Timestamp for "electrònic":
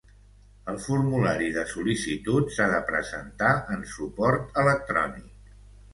4.65-5.57